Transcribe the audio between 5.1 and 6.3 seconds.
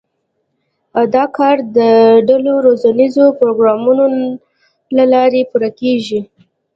لارې پوره کېږي.